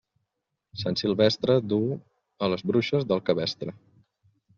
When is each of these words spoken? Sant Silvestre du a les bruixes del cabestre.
Sant 0.83 0.95
Silvestre 1.01 1.57
du 1.73 1.79
a 2.47 2.49
les 2.53 2.65
bruixes 2.71 3.05
del 3.13 3.21
cabestre. 3.29 3.75